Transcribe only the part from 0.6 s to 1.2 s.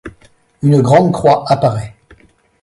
Une grande